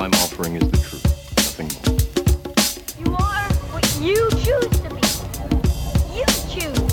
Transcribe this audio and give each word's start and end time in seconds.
All 0.00 0.06
I'm 0.06 0.14
offering 0.14 0.56
is 0.56 0.62
the 0.70 0.78
truth, 0.78 1.04
nothing 1.36 1.68
more. 1.76 1.92
You 3.04 3.12
are 3.16 3.48
what 3.70 3.84
you 4.00 4.16
choose 4.30 4.76
to 4.80 4.88
be. 4.96 5.02
You 6.16 6.24
choose. 6.48 6.92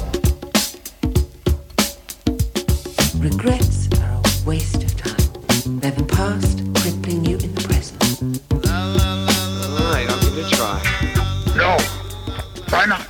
Regrets 3.15 3.87
are 4.01 4.11
a 4.11 4.21
waste 4.45 4.83
of 4.83 4.91
time. 4.97 5.79
They're 5.79 5.91
the 5.91 6.03
past 6.03 6.57
crippling 6.75 7.23
you 7.23 7.37
in 7.37 7.55
the 7.55 7.61
present. 7.63 8.03
All 8.51 8.67
right, 9.89 10.05
I'll 10.09 10.19
give 10.19 10.37
it 10.37 10.45
a 10.45 10.49
try. 10.53 10.77
No. 11.55 11.77
Why 12.67 12.85
not? 12.87 13.07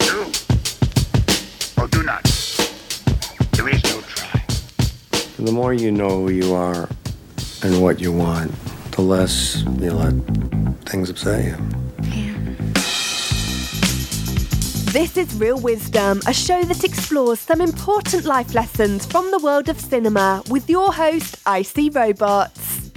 Do. 0.00 0.26
Or 1.80 1.86
do 1.86 2.02
not. 2.02 2.24
There 3.52 3.68
is 3.68 3.84
no 3.84 4.00
try. 4.00 4.42
The 5.38 5.52
more 5.52 5.72
you 5.74 5.92
know 5.92 6.26
who 6.26 6.30
you 6.30 6.52
are 6.52 6.88
and 7.62 7.80
what 7.80 8.00
you 8.00 8.10
want, 8.10 8.50
the 8.96 9.02
less 9.02 9.62
you 9.78 9.92
let 9.92 10.14
things 10.88 11.10
upset 11.10 11.44
you. 11.44 11.54
This 14.90 15.18
is 15.18 15.34
Real 15.38 15.60
Wisdom, 15.60 16.22
a 16.26 16.32
show 16.32 16.62
that 16.62 16.82
explores 16.82 17.38
some 17.38 17.60
important 17.60 18.24
life 18.24 18.54
lessons 18.54 19.04
from 19.04 19.30
the 19.30 19.38
world 19.38 19.68
of 19.68 19.78
cinema 19.78 20.42
with 20.48 20.70
your 20.70 20.94
host, 20.94 21.36
Icy 21.44 21.90
Robots. 21.90 22.90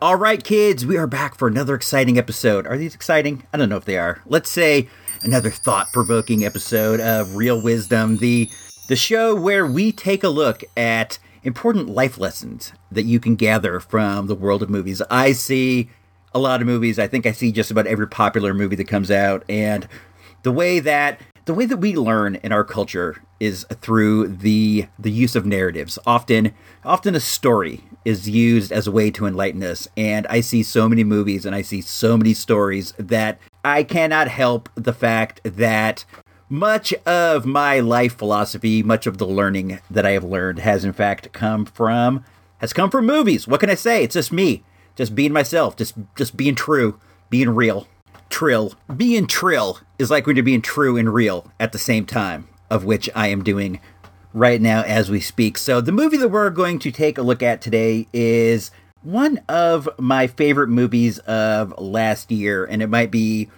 All 0.00 0.16
right, 0.16 0.42
kids, 0.42 0.86
we 0.86 0.96
are 0.96 1.06
back 1.06 1.36
for 1.36 1.46
another 1.46 1.74
exciting 1.74 2.16
episode. 2.16 2.66
Are 2.66 2.78
these 2.78 2.94
exciting? 2.94 3.46
I 3.52 3.58
don't 3.58 3.68
know 3.68 3.76
if 3.76 3.84
they 3.84 3.98
are. 3.98 4.22
Let's 4.24 4.48
say 4.48 4.88
another 5.22 5.50
thought-provoking 5.50 6.42
episode 6.46 7.00
of 7.00 7.36
Real 7.36 7.60
Wisdom, 7.60 8.16
the 8.16 8.48
the 8.88 8.96
show 8.96 9.34
where 9.34 9.66
we 9.66 9.92
take 9.92 10.24
a 10.24 10.30
look 10.30 10.64
at 10.74 11.18
important 11.42 11.88
life 11.88 12.18
lessons 12.18 12.72
that 12.90 13.04
you 13.04 13.20
can 13.20 13.36
gather 13.36 13.80
from 13.80 14.26
the 14.26 14.34
world 14.34 14.62
of 14.62 14.70
movies. 14.70 15.02
I 15.10 15.32
see 15.32 15.90
a 16.34 16.38
lot 16.38 16.60
of 16.60 16.66
movies. 16.66 16.98
I 16.98 17.06
think 17.06 17.26
I 17.26 17.32
see 17.32 17.52
just 17.52 17.70
about 17.70 17.86
every 17.86 18.08
popular 18.08 18.54
movie 18.54 18.76
that 18.76 18.88
comes 18.88 19.10
out 19.10 19.44
and 19.48 19.88
the 20.42 20.52
way 20.52 20.80
that 20.80 21.20
the 21.46 21.54
way 21.54 21.64
that 21.64 21.78
we 21.78 21.96
learn 21.96 22.34
in 22.36 22.52
our 22.52 22.62
culture 22.62 23.22
is 23.40 23.64
through 23.80 24.28
the 24.28 24.86
the 24.98 25.10
use 25.10 25.34
of 25.34 25.46
narratives. 25.46 25.98
Often 26.06 26.52
often 26.84 27.14
a 27.14 27.20
story 27.20 27.84
is 28.04 28.28
used 28.28 28.70
as 28.70 28.86
a 28.86 28.92
way 28.92 29.10
to 29.10 29.26
enlighten 29.26 29.62
us 29.62 29.88
and 29.96 30.26
I 30.28 30.40
see 30.40 30.62
so 30.62 30.88
many 30.88 31.04
movies 31.04 31.46
and 31.46 31.54
I 31.54 31.62
see 31.62 31.80
so 31.80 32.16
many 32.16 32.34
stories 32.34 32.92
that 32.98 33.38
I 33.64 33.82
cannot 33.82 34.28
help 34.28 34.68
the 34.74 34.92
fact 34.92 35.40
that 35.44 36.04
much 36.48 36.92
of 37.06 37.44
my 37.44 37.80
life 37.80 38.16
philosophy, 38.16 38.82
much 38.82 39.06
of 39.06 39.18
the 39.18 39.26
learning 39.26 39.80
that 39.90 40.06
I 40.06 40.12
have 40.12 40.24
learned 40.24 40.60
has 40.60 40.84
in 40.84 40.92
fact 40.92 41.32
come 41.32 41.64
from 41.64 42.24
has 42.58 42.72
come 42.72 42.90
from 42.90 43.06
movies. 43.06 43.46
What 43.46 43.60
can 43.60 43.70
I 43.70 43.74
say? 43.74 44.02
It's 44.02 44.14
just 44.14 44.32
me, 44.32 44.64
just 44.96 45.14
being 45.14 45.32
myself, 45.32 45.76
just 45.76 45.94
just 46.16 46.36
being 46.36 46.54
true, 46.54 46.98
being 47.30 47.50
real. 47.50 47.86
Trill. 48.30 48.74
Being 48.94 49.26
trill 49.26 49.80
is 49.98 50.10
like 50.10 50.26
when 50.26 50.36
you're 50.36 50.42
being 50.42 50.62
true 50.62 50.96
and 50.96 51.12
real 51.12 51.50
at 51.58 51.72
the 51.72 51.78
same 51.78 52.04
time, 52.04 52.48
of 52.70 52.84
which 52.84 53.08
I 53.14 53.28
am 53.28 53.42
doing 53.42 53.80
right 54.34 54.60
now 54.60 54.82
as 54.82 55.10
we 55.10 55.20
speak. 55.20 55.56
So, 55.56 55.80
the 55.80 55.92
movie 55.92 56.18
that 56.18 56.28
we're 56.28 56.50
going 56.50 56.78
to 56.80 56.90
take 56.90 57.16
a 57.16 57.22
look 57.22 57.42
at 57.42 57.62
today 57.62 58.06
is 58.12 58.70
one 59.02 59.40
of 59.48 59.88
my 59.98 60.26
favorite 60.26 60.68
movies 60.68 61.18
of 61.20 61.72
last 61.78 62.30
year, 62.30 62.64
and 62.64 62.82
it 62.82 62.88
might 62.88 63.10
be 63.10 63.48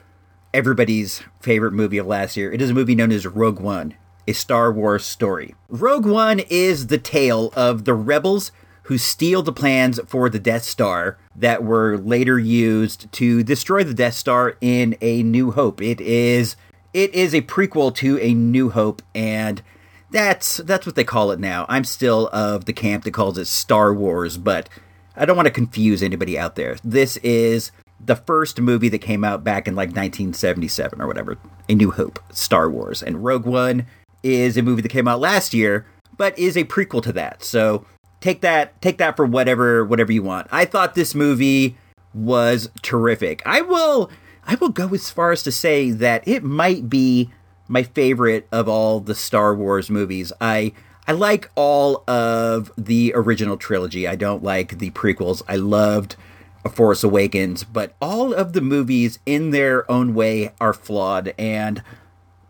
everybody's 0.52 1.22
favorite 1.40 1.72
movie 1.72 1.98
of 1.98 2.06
last 2.06 2.36
year. 2.36 2.52
It 2.52 2.60
is 2.60 2.70
a 2.70 2.74
movie 2.74 2.94
known 2.94 3.12
as 3.12 3.26
Rogue 3.26 3.60
One, 3.60 3.94
a 4.26 4.32
Star 4.32 4.72
Wars 4.72 5.04
story. 5.04 5.54
Rogue 5.68 6.06
One 6.06 6.40
is 6.50 6.88
the 6.88 6.98
tale 6.98 7.52
of 7.54 7.84
the 7.84 7.94
rebels 7.94 8.52
who 8.84 8.98
steal 8.98 9.42
the 9.42 9.52
plans 9.52 10.00
for 10.06 10.28
the 10.28 10.40
Death 10.40 10.64
Star 10.64 11.16
that 11.36 11.62
were 11.62 11.96
later 11.96 12.38
used 12.38 13.10
to 13.12 13.42
destroy 13.44 13.84
the 13.84 13.94
Death 13.94 14.14
Star 14.14 14.56
in 14.60 14.96
A 15.00 15.22
New 15.22 15.52
Hope. 15.52 15.80
It 15.80 16.00
is 16.00 16.56
it 16.92 17.14
is 17.14 17.32
a 17.32 17.42
prequel 17.42 17.94
to 17.96 18.18
A 18.18 18.34
New 18.34 18.70
Hope 18.70 19.00
and 19.14 19.62
that's 20.10 20.56
that's 20.56 20.86
what 20.86 20.96
they 20.96 21.04
call 21.04 21.30
it 21.30 21.38
now. 21.38 21.66
I'm 21.68 21.84
still 21.84 22.28
of 22.32 22.64
the 22.64 22.72
camp 22.72 23.04
that 23.04 23.12
calls 23.12 23.38
it 23.38 23.46
Star 23.46 23.94
Wars, 23.94 24.36
but 24.38 24.68
I 25.16 25.24
don't 25.24 25.36
want 25.36 25.46
to 25.46 25.52
confuse 25.52 26.02
anybody 26.02 26.36
out 26.36 26.56
there. 26.56 26.76
This 26.82 27.16
is 27.18 27.70
the 28.04 28.16
first 28.16 28.60
movie 28.60 28.88
that 28.88 28.98
came 28.98 29.24
out 29.24 29.44
back 29.44 29.68
in 29.68 29.74
like 29.74 29.88
1977 29.88 31.00
or 31.00 31.06
whatever, 31.06 31.36
A 31.68 31.74
New 31.74 31.90
Hope, 31.90 32.18
Star 32.32 32.70
Wars. 32.70 33.02
And 33.02 33.24
Rogue 33.24 33.46
One 33.46 33.86
is 34.22 34.56
a 34.56 34.62
movie 34.62 34.82
that 34.82 34.88
came 34.88 35.08
out 35.08 35.20
last 35.20 35.54
year, 35.54 35.86
but 36.16 36.38
is 36.38 36.56
a 36.56 36.64
prequel 36.64 37.02
to 37.02 37.12
that. 37.12 37.42
So 37.42 37.84
take 38.20 38.40
that 38.42 38.80
take 38.82 38.98
that 38.98 39.16
for 39.16 39.24
whatever 39.24 39.84
whatever 39.84 40.12
you 40.12 40.22
want. 40.22 40.48
I 40.50 40.64
thought 40.64 40.94
this 40.94 41.14
movie 41.14 41.76
was 42.14 42.70
terrific. 42.82 43.42
I 43.46 43.60
will 43.60 44.10
I 44.44 44.56
will 44.56 44.70
go 44.70 44.88
as 44.94 45.10
far 45.10 45.32
as 45.32 45.42
to 45.44 45.52
say 45.52 45.90
that 45.90 46.26
it 46.26 46.42
might 46.42 46.88
be 46.88 47.30
my 47.68 47.82
favorite 47.82 48.48
of 48.50 48.68
all 48.68 49.00
the 49.00 49.14
Star 49.14 49.54
Wars 49.54 49.90
movies. 49.90 50.32
I 50.40 50.72
I 51.06 51.12
like 51.12 51.50
all 51.54 52.04
of 52.08 52.70
the 52.76 53.12
original 53.14 53.56
trilogy. 53.56 54.06
I 54.06 54.16
don't 54.16 54.42
like 54.42 54.78
the 54.78 54.90
prequels. 54.90 55.42
I 55.48 55.56
loved 55.56 56.16
A 56.64 56.68
Force 56.68 57.02
Awakens, 57.02 57.64
but 57.64 57.94
all 58.00 58.34
of 58.34 58.52
the 58.52 58.60
movies 58.60 59.18
in 59.24 59.50
their 59.50 59.90
own 59.90 60.14
way 60.14 60.52
are 60.60 60.74
flawed 60.74 61.32
and 61.38 61.82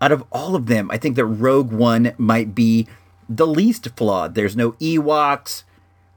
out 0.00 0.12
of 0.12 0.25
all 0.32 0.56
of 0.56 0.66
them, 0.66 0.91
I 0.91 0.97
think 0.97 1.16
that 1.16 1.26
Rogue 1.26 1.72
One 1.72 2.15
might 2.16 2.54
be 2.54 2.88
the 3.28 3.47
least 3.47 3.88
flawed. 3.97 4.34
There's 4.34 4.56
no 4.56 4.72
Ewoks, 4.72 5.65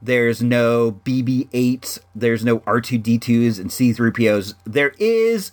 there's 0.02 0.42
no 0.42 1.00
BB 1.04 1.50
8s, 1.50 2.00
there's 2.16 2.44
no 2.44 2.60
R2D2s 2.60 3.60
and 3.60 3.70
C3POs. 3.70 4.56
There 4.66 4.94
is 4.98 5.52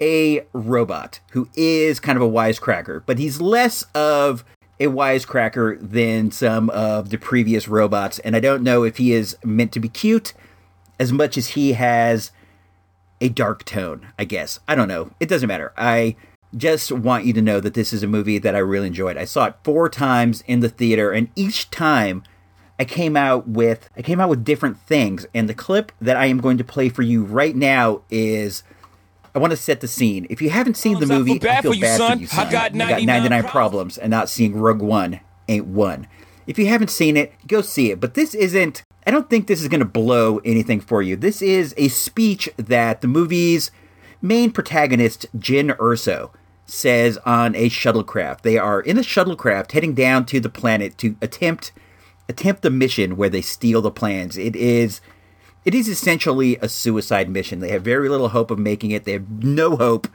a 0.00 0.46
robot 0.52 1.20
who 1.30 1.48
is 1.56 2.00
kind 2.00 2.16
of 2.16 2.22
a 2.22 2.28
wisecracker, 2.28 3.02
but 3.06 3.18
he's 3.18 3.40
less 3.40 3.84
of 3.94 4.44
a 4.80 4.86
wisecracker 4.86 5.78
than 5.80 6.30
some 6.30 6.70
of 6.70 7.10
the 7.10 7.18
previous 7.18 7.68
robots. 7.68 8.18
And 8.20 8.36
I 8.36 8.40
don't 8.40 8.62
know 8.62 8.84
if 8.84 8.98
he 8.98 9.12
is 9.12 9.36
meant 9.44 9.72
to 9.72 9.80
be 9.80 9.88
cute 9.88 10.34
as 10.98 11.12
much 11.12 11.36
as 11.36 11.48
he 11.48 11.72
has 11.74 12.30
a 13.20 13.28
dark 13.28 13.64
tone, 13.64 14.08
I 14.18 14.24
guess. 14.24 14.60
I 14.68 14.74
don't 14.74 14.88
know. 14.88 15.10
It 15.20 15.28
doesn't 15.28 15.48
matter. 15.48 15.72
I 15.76 16.16
just 16.56 16.90
want 16.92 17.24
you 17.24 17.32
to 17.34 17.42
know 17.42 17.60
that 17.60 17.74
this 17.74 17.92
is 17.92 18.02
a 18.02 18.06
movie 18.06 18.38
that 18.38 18.54
I 18.54 18.58
really 18.58 18.86
enjoyed. 18.86 19.16
I 19.16 19.24
saw 19.24 19.46
it 19.46 19.56
four 19.64 19.88
times 19.88 20.42
in 20.46 20.60
the 20.60 20.68
theater, 20.68 21.12
and 21.12 21.28
each 21.36 21.70
time 21.70 22.22
I 22.78 22.84
came 22.84 23.16
out 23.16 23.48
with 23.48 23.90
I 23.96 24.02
came 24.02 24.20
out 24.20 24.28
with 24.28 24.44
different 24.44 24.78
things. 24.80 25.26
And 25.34 25.48
the 25.48 25.54
clip 25.54 25.92
that 26.00 26.16
I 26.16 26.26
am 26.26 26.38
going 26.38 26.58
to 26.58 26.64
play 26.64 26.88
for 26.88 27.02
you 27.02 27.24
right 27.24 27.54
now 27.54 28.02
is 28.10 28.62
I 29.34 29.38
want 29.40 29.50
to 29.50 29.56
set 29.56 29.80
the 29.80 29.88
scene. 29.88 30.26
If 30.30 30.40
you 30.40 30.50
haven't 30.50 30.76
seen 30.76 30.96
oh, 30.96 31.00
the 31.00 31.06
I 31.06 31.08
feel 31.08 31.18
movie, 31.18 31.38
bad 31.38 31.58
I 31.58 31.62
feel 31.62 31.72
for 31.72 31.76
you, 31.76 31.82
bad 31.82 31.98
son. 31.98 32.16
for 32.18 32.22
you, 32.22 32.26
son. 32.28 32.46
I 32.46 32.50
got 32.50 32.72
You 32.72 33.06
99 33.06 33.44
problems, 33.44 33.98
and 33.98 34.10
not 34.10 34.28
seeing 34.28 34.56
Rogue 34.56 34.82
One 34.82 35.20
ain't 35.48 35.66
one. 35.66 36.06
If 36.46 36.58
you 36.58 36.66
haven't 36.66 36.88
seen 36.88 37.16
it, 37.16 37.32
go 37.46 37.60
see 37.60 37.90
it. 37.90 38.00
But 38.00 38.14
this 38.14 38.34
isn't. 38.34 38.84
I 39.08 39.10
don't 39.10 39.30
think 39.30 39.46
this 39.46 39.62
is 39.62 39.68
going 39.68 39.80
to 39.80 39.86
blow 39.86 40.36
anything 40.44 40.80
for 40.80 41.00
you. 41.00 41.16
This 41.16 41.40
is 41.40 41.72
a 41.78 41.88
speech 41.88 42.50
that 42.58 43.00
the 43.00 43.08
movie's 43.08 43.70
main 44.20 44.50
protagonist, 44.50 45.24
Jyn 45.34 45.74
Erso, 45.78 46.28
says 46.66 47.16
on 47.24 47.54
a 47.54 47.70
shuttlecraft. 47.70 48.42
They 48.42 48.58
are 48.58 48.82
in 48.82 48.98
a 48.98 49.00
shuttlecraft 49.00 49.72
heading 49.72 49.94
down 49.94 50.26
to 50.26 50.40
the 50.40 50.50
planet 50.50 50.98
to 50.98 51.16
attempt 51.22 51.72
attempt 52.28 52.60
the 52.60 52.68
mission 52.68 53.16
where 53.16 53.30
they 53.30 53.40
steal 53.40 53.80
the 53.80 53.90
plans. 53.90 54.36
It 54.36 54.54
is 54.54 55.00
it 55.64 55.74
is 55.74 55.88
essentially 55.88 56.58
a 56.58 56.68
suicide 56.68 57.30
mission. 57.30 57.60
They 57.60 57.70
have 57.70 57.82
very 57.82 58.10
little 58.10 58.28
hope 58.28 58.50
of 58.50 58.58
making 58.58 58.90
it. 58.90 59.04
They 59.04 59.12
have 59.12 59.42
no 59.42 59.76
hope 59.76 60.06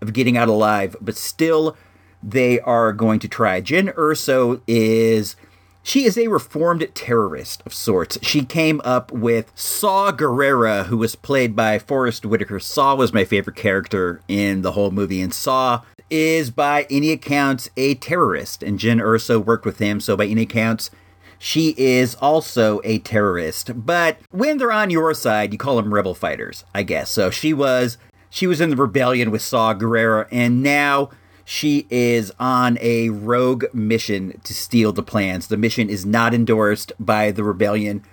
of 0.00 0.14
getting 0.14 0.38
out 0.38 0.48
alive, 0.48 0.96
but 1.02 1.18
still 1.18 1.76
they 2.22 2.60
are 2.60 2.94
going 2.94 3.18
to 3.18 3.28
try. 3.28 3.60
Jyn 3.60 3.94
Erso 3.94 4.62
is 4.66 5.36
she 5.86 6.04
is 6.04 6.18
a 6.18 6.26
reformed 6.26 6.84
terrorist 6.94 7.62
of 7.64 7.72
sorts. 7.72 8.18
She 8.20 8.44
came 8.44 8.80
up 8.84 9.12
with 9.12 9.52
Saw 9.54 10.10
Gerrera, 10.10 10.86
who 10.86 10.96
was 10.96 11.14
played 11.14 11.54
by 11.54 11.78
Forest 11.78 12.26
Whitaker. 12.26 12.58
Saw 12.58 12.96
was 12.96 13.12
my 13.12 13.24
favorite 13.24 13.54
character 13.54 14.20
in 14.26 14.62
the 14.62 14.72
whole 14.72 14.90
movie, 14.90 15.20
and 15.20 15.32
Saw 15.32 15.82
is 16.10 16.50
by 16.50 16.88
any 16.90 17.12
accounts 17.12 17.70
a 17.76 17.94
terrorist, 17.94 18.64
and 18.64 18.80
Jen 18.80 18.98
Erso 18.98 19.42
worked 19.42 19.64
with 19.64 19.78
him, 19.78 20.00
so 20.00 20.16
by 20.16 20.26
any 20.26 20.42
accounts, 20.42 20.90
she 21.38 21.72
is 21.78 22.16
also 22.16 22.80
a 22.82 22.98
terrorist. 22.98 23.86
But 23.86 24.18
when 24.32 24.58
they're 24.58 24.72
on 24.72 24.90
your 24.90 25.14
side, 25.14 25.52
you 25.52 25.58
call 25.58 25.76
them 25.76 25.94
rebel 25.94 26.16
fighters, 26.16 26.64
I 26.74 26.82
guess. 26.82 27.12
So 27.12 27.30
she 27.30 27.54
was 27.54 27.96
she 28.28 28.48
was 28.48 28.60
in 28.60 28.70
the 28.70 28.76
rebellion 28.76 29.30
with 29.30 29.40
Saw 29.40 29.72
Gerrera, 29.72 30.26
and 30.32 30.64
now 30.64 31.10
she 31.48 31.86
is 31.90 32.32
on 32.40 32.76
a 32.80 33.08
rogue 33.10 33.66
mission 33.72 34.40
to 34.42 34.52
steal 34.52 34.92
the 34.92 35.02
plans. 35.02 35.46
The 35.46 35.56
mission 35.56 35.88
is 35.88 36.04
not 36.04 36.34
endorsed 36.34 36.90
by 36.98 37.30
the 37.30 37.44
rebellion. 37.44 38.04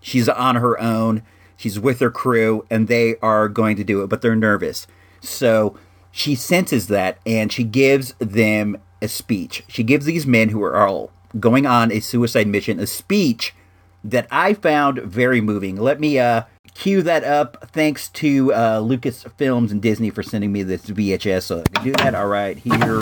She's 0.00 0.28
on 0.28 0.56
her 0.56 0.78
own. 0.80 1.22
She's 1.56 1.78
with 1.78 2.00
her 2.00 2.10
crew, 2.10 2.66
and 2.68 2.88
they 2.88 3.14
are 3.22 3.48
going 3.48 3.76
to 3.76 3.84
do 3.84 4.02
it, 4.02 4.08
but 4.08 4.20
they're 4.20 4.34
nervous. 4.34 4.88
So 5.20 5.78
she 6.10 6.34
senses 6.34 6.88
that, 6.88 7.18
and 7.24 7.52
she 7.52 7.62
gives 7.62 8.14
them 8.18 8.78
a 9.00 9.06
speech. 9.06 9.62
She 9.68 9.84
gives 9.84 10.04
these 10.04 10.26
men 10.26 10.48
who 10.48 10.60
are 10.64 10.76
all 10.76 11.12
going 11.38 11.66
on 11.66 11.92
a 11.92 12.00
suicide 12.00 12.48
mission 12.48 12.80
a 12.80 12.88
speech 12.88 13.54
that 14.02 14.26
I 14.28 14.54
found 14.54 14.98
very 14.98 15.40
moving. 15.40 15.76
Let 15.76 16.00
me 16.00 16.18
uh, 16.18 16.42
cue 16.74 17.02
that 17.02 17.24
up. 17.24 17.68
Thanks 17.70 18.08
to 18.10 18.52
uh, 18.52 18.80
Lucasfilms 18.80 19.70
and 19.70 19.80
Disney 19.82 20.10
for 20.10 20.22
sending 20.22 20.52
me 20.52 20.62
this 20.62 20.86
VHS. 20.86 21.42
So 21.44 21.56
let 21.56 21.72
me 21.72 21.84
do 21.84 21.92
that. 21.98 22.14
All 22.14 22.28
right, 22.28 22.56
here. 22.56 23.00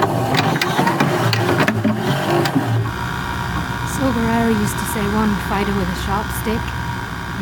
Saw 4.00 4.12
Gerrera 4.12 4.58
used 4.61 4.78
to 4.78 4.84
say 4.87 5.02
one 5.14 5.34
fighter 5.49 5.75
with 5.76 5.88
a 5.88 5.96
sharp 6.06 6.26
stick, 6.40 6.61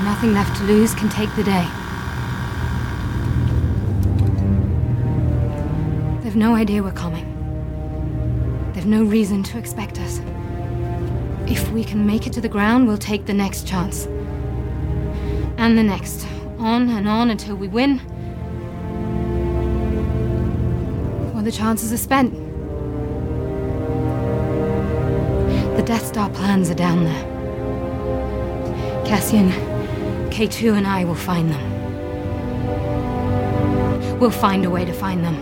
nothing 0.05 0.35
left 0.35 0.57
to 0.59 0.65
lose 0.65 0.95
can 0.95 1.09
take 1.09 1.35
the 1.37 1.45
day. 1.45 1.67
They've 6.23 6.37
no 6.37 6.55
idea 6.55 6.83
we're 6.83 6.93
coming. 6.93 7.27
They've 8.75 8.87
no 8.87 9.05
reason 9.05 9.43
to 9.45 9.59
expect 9.59 9.99
us. 10.01 10.21
If 11.47 11.71
we 11.71 11.85
can 11.85 12.07
make 12.07 12.27
it 12.27 12.33
to 12.35 12.41
the 12.41 12.49
ground, 12.49 12.87
we'll 12.87 12.99
take 12.99 13.25
the 13.25 13.33
next 13.33 13.67
chance. 13.67 14.07
And 15.59 15.77
the 15.77 15.83
next. 15.83 16.27
On 16.59 16.89
and 16.89 17.07
on 17.07 17.31
until 17.31 17.57
we 17.57 17.69
win. 17.69 18.01
Or 21.35 21.43
the 21.43 21.53
chances 21.53 21.93
are 21.93 21.99
spent. 21.99 22.33
The 25.77 25.83
Death 25.83 26.07
Star 26.07 26.31
plans 26.31 26.71
are 26.71 26.75
down 26.75 27.05
there. 27.05 27.25
Cassian, 29.05 29.51
K2 30.31 30.77
and 30.77 30.87
I 30.87 31.05
will 31.05 31.15
find 31.15 31.51
them. 31.51 31.79
We'll 34.19 34.31
find 34.31 34.65
a 34.65 34.71
way 34.71 34.85
to 34.85 34.93
find 34.93 35.25
them. 35.25 35.37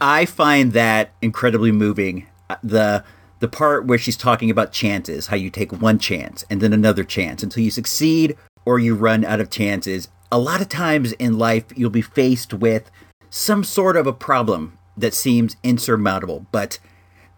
I 0.00 0.26
find 0.26 0.72
that 0.72 1.12
incredibly 1.20 1.72
moving. 1.72 2.26
Uh, 2.48 2.56
The 2.62 3.04
the 3.40 3.48
part 3.48 3.86
where 3.86 3.98
she's 3.98 4.16
talking 4.16 4.50
about 4.50 4.72
chances, 4.72 5.28
how 5.28 5.36
you 5.36 5.50
take 5.50 5.72
one 5.72 5.98
chance 5.98 6.44
and 6.50 6.60
then 6.60 6.72
another 6.72 7.04
chance 7.04 7.42
until 7.42 7.62
you 7.62 7.70
succeed 7.70 8.36
or 8.64 8.78
you 8.78 8.94
run 8.94 9.24
out 9.24 9.40
of 9.40 9.50
chances. 9.50 10.08
A 10.30 10.38
lot 10.38 10.60
of 10.60 10.68
times 10.68 11.12
in 11.12 11.38
life 11.38 11.64
you'll 11.76 11.90
be 11.90 12.02
faced 12.02 12.52
with 12.52 12.90
some 13.30 13.64
sort 13.64 13.96
of 13.96 14.06
a 14.06 14.12
problem 14.12 14.78
that 14.96 15.14
seems 15.14 15.56
insurmountable, 15.62 16.46
but 16.50 16.78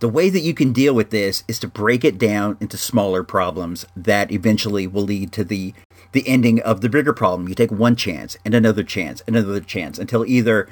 the 0.00 0.08
way 0.08 0.30
that 0.30 0.40
you 0.40 0.54
can 0.54 0.72
deal 0.72 0.94
with 0.94 1.10
this 1.10 1.44
is 1.46 1.58
to 1.58 1.68
break 1.68 2.04
it 2.04 2.16
down 2.16 2.56
into 2.58 2.78
smaller 2.78 3.22
problems 3.22 3.84
that 3.94 4.32
eventually 4.32 4.86
will 4.86 5.02
lead 5.02 5.30
to 5.32 5.44
the 5.44 5.74
the 6.12 6.26
ending 6.26 6.60
of 6.62 6.80
the 6.80 6.88
bigger 6.88 7.12
problem. 7.12 7.48
You 7.48 7.54
take 7.54 7.70
one 7.70 7.94
chance 7.94 8.36
and 8.44 8.54
another 8.54 8.82
chance 8.82 9.22
and 9.26 9.36
another 9.36 9.60
chance 9.60 9.98
until 9.98 10.24
either 10.24 10.68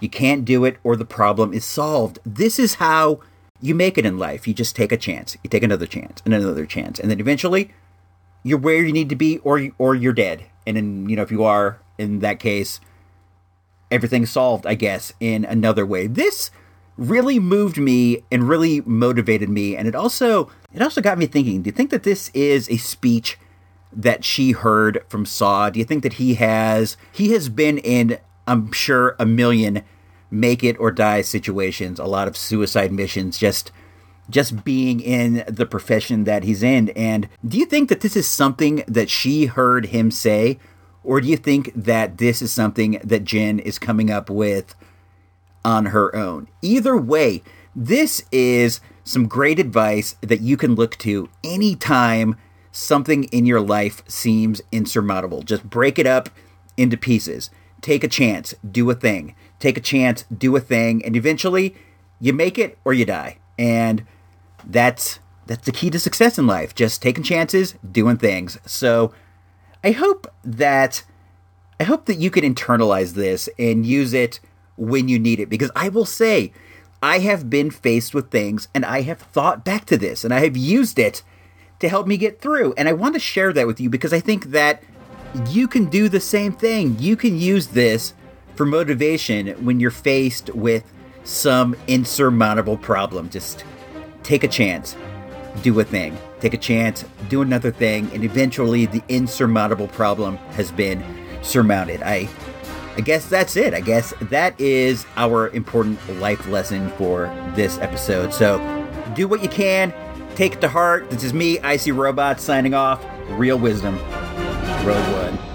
you 0.00 0.08
can't 0.10 0.44
do 0.44 0.64
it 0.64 0.76
or 0.82 0.96
the 0.96 1.04
problem 1.04 1.54
is 1.54 1.64
solved. 1.64 2.18
This 2.26 2.58
is 2.58 2.74
how 2.74 3.20
you 3.62 3.74
make 3.74 3.96
it 3.96 4.04
in 4.04 4.18
life. 4.18 4.46
You 4.46 4.52
just 4.52 4.76
take 4.76 4.92
a 4.92 4.96
chance. 4.96 5.36
You 5.42 5.48
take 5.48 5.62
another 5.62 5.86
chance 5.86 6.20
and 6.24 6.34
another 6.34 6.66
chance 6.66 6.98
and 6.98 7.10
then 7.10 7.20
eventually 7.20 7.70
you're 8.42 8.58
where 8.58 8.84
you 8.84 8.92
need 8.92 9.08
to 9.08 9.16
be 9.16 9.38
or 9.38 9.68
or 9.78 9.94
you're 9.94 10.12
dead. 10.12 10.44
And 10.66 10.76
then, 10.76 11.08
you 11.08 11.16
know, 11.16 11.22
if 11.22 11.30
you 11.30 11.44
are 11.44 11.80
in 11.96 12.18
that 12.18 12.38
case 12.38 12.80
everything's 13.92 14.30
solved, 14.30 14.66
I 14.66 14.74
guess, 14.74 15.12
in 15.20 15.44
another 15.44 15.84
way. 15.84 16.06
This 16.06 16.50
really 16.96 17.38
moved 17.38 17.76
me 17.76 18.24
and 18.30 18.48
really 18.48 18.80
motivated 18.82 19.48
me 19.48 19.76
and 19.76 19.88
it 19.88 19.94
also 19.94 20.50
it 20.74 20.82
also 20.82 21.00
got 21.00 21.16
me 21.16 21.24
thinking 21.24 21.62
do 21.62 21.68
you 21.68 21.72
think 21.72 21.90
that 21.90 22.02
this 22.02 22.30
is 22.34 22.68
a 22.68 22.76
speech 22.76 23.38
that 23.90 24.24
she 24.24 24.52
heard 24.52 25.02
from 25.08 25.24
saw 25.24 25.70
do 25.70 25.78
you 25.78 25.86
think 25.86 26.02
that 26.02 26.14
he 26.14 26.34
has 26.34 26.98
he 27.10 27.32
has 27.32 27.48
been 27.48 27.78
in 27.78 28.18
i'm 28.46 28.70
sure 28.72 29.16
a 29.18 29.24
million 29.24 29.82
make 30.32 30.64
it 30.64 30.78
or 30.78 30.90
die 30.90 31.22
situations 31.22 31.98
a 31.98 32.04
lot 32.04 32.26
of 32.26 32.36
suicide 32.36 32.92
missions 32.92 33.38
just 33.38 33.70
just 34.30 34.64
being 34.64 35.00
in 35.00 35.44
the 35.46 35.66
profession 35.66 36.24
that 36.24 36.44
he's 36.44 36.62
in 36.62 36.88
and 36.90 37.28
do 37.46 37.58
you 37.58 37.66
think 37.66 37.88
that 37.88 38.00
this 38.00 38.16
is 38.16 38.26
something 38.26 38.82
that 38.88 39.10
she 39.10 39.46
heard 39.46 39.86
him 39.86 40.10
say 40.10 40.58
or 41.04 41.20
do 41.20 41.28
you 41.28 41.36
think 41.36 41.72
that 41.74 42.18
this 42.18 42.40
is 42.40 42.52
something 42.52 43.00
that 43.04 43.24
jen 43.24 43.58
is 43.58 43.78
coming 43.78 44.10
up 44.10 44.30
with 44.30 44.74
on 45.64 45.86
her 45.86 46.14
own. 46.14 46.48
Either 46.60 46.96
way, 46.96 47.42
this 47.74 48.22
is 48.30 48.80
some 49.04 49.26
great 49.26 49.58
advice 49.58 50.16
that 50.20 50.40
you 50.40 50.56
can 50.56 50.74
look 50.74 50.96
to 50.98 51.28
anytime 51.42 52.36
something 52.70 53.24
in 53.24 53.46
your 53.46 53.60
life 53.60 54.02
seems 54.08 54.62
insurmountable. 54.70 55.42
Just 55.42 55.68
break 55.68 55.98
it 55.98 56.06
up 56.06 56.30
into 56.76 56.96
pieces. 56.96 57.50
Take 57.80 58.04
a 58.04 58.08
chance, 58.08 58.54
do 58.68 58.88
a 58.90 58.94
thing. 58.94 59.34
Take 59.62 59.78
a 59.78 59.80
chance, 59.80 60.24
do 60.24 60.56
a 60.56 60.60
thing, 60.60 61.04
and 61.04 61.14
eventually 61.14 61.76
you 62.18 62.32
make 62.32 62.58
it 62.58 62.76
or 62.84 62.92
you 62.92 63.04
die. 63.04 63.38
And 63.56 64.04
that's 64.66 65.20
that's 65.46 65.64
the 65.64 65.70
key 65.70 65.88
to 65.90 66.00
success 66.00 66.36
in 66.36 66.48
life. 66.48 66.74
Just 66.74 67.00
taking 67.00 67.22
chances, 67.22 67.76
doing 67.88 68.16
things. 68.16 68.58
So 68.66 69.14
I 69.84 69.92
hope 69.92 70.26
that 70.42 71.04
I 71.78 71.84
hope 71.84 72.06
that 72.06 72.16
you 72.16 72.28
can 72.28 72.42
internalize 72.42 73.12
this 73.12 73.48
and 73.56 73.86
use 73.86 74.12
it 74.12 74.40
when 74.76 75.08
you 75.08 75.16
need 75.16 75.38
it 75.38 75.48
because 75.48 75.70
I 75.76 75.90
will 75.90 76.06
say 76.06 76.52
I 77.00 77.20
have 77.20 77.48
been 77.48 77.70
faced 77.70 78.14
with 78.14 78.32
things 78.32 78.66
and 78.74 78.84
I 78.84 79.02
have 79.02 79.20
thought 79.20 79.64
back 79.64 79.84
to 79.86 79.96
this 79.96 80.24
and 80.24 80.34
I 80.34 80.40
have 80.40 80.56
used 80.56 80.98
it 80.98 81.22
to 81.78 81.88
help 81.88 82.08
me 82.08 82.16
get 82.16 82.40
through 82.40 82.74
and 82.76 82.88
I 82.88 82.94
want 82.94 83.14
to 83.14 83.20
share 83.20 83.52
that 83.52 83.68
with 83.68 83.80
you 83.80 83.88
because 83.88 84.12
I 84.12 84.18
think 84.18 84.46
that 84.46 84.82
you 85.48 85.68
can 85.68 85.84
do 85.84 86.08
the 86.08 86.18
same 86.18 86.52
thing. 86.52 86.96
You 86.98 87.14
can 87.14 87.38
use 87.38 87.68
this 87.68 88.14
for 88.54 88.66
motivation 88.66 89.48
when 89.64 89.80
you're 89.80 89.90
faced 89.90 90.50
with 90.50 90.84
some 91.24 91.76
insurmountable 91.86 92.76
problem. 92.76 93.30
Just 93.30 93.64
take 94.22 94.44
a 94.44 94.48
chance, 94.48 94.96
do 95.62 95.78
a 95.80 95.84
thing. 95.84 96.16
Take 96.40 96.54
a 96.54 96.58
chance, 96.58 97.04
do 97.28 97.40
another 97.40 97.70
thing, 97.70 98.10
and 98.12 98.24
eventually 98.24 98.86
the 98.86 99.00
insurmountable 99.08 99.86
problem 99.86 100.38
has 100.56 100.72
been 100.72 101.04
surmounted. 101.42 102.02
I 102.02 102.28
I 102.96 103.00
guess 103.00 103.26
that's 103.26 103.56
it. 103.56 103.72
I 103.72 103.80
guess 103.80 104.12
that 104.22 104.60
is 104.60 105.06
our 105.16 105.48
important 105.50 105.98
life 106.20 106.46
lesson 106.48 106.90
for 106.98 107.32
this 107.54 107.78
episode. 107.78 108.34
So 108.34 108.58
do 109.14 109.26
what 109.28 109.42
you 109.42 109.48
can, 109.48 109.94
take 110.34 110.54
it 110.54 110.60
to 110.60 110.68
heart. 110.68 111.08
This 111.10 111.24
is 111.24 111.32
me, 111.32 111.58
Icy 111.60 111.92
Robot, 111.92 112.40
signing 112.40 112.74
off. 112.74 113.02
Real 113.30 113.58
wisdom. 113.58 113.96
Rogue 114.84 115.12
One. 115.14 115.51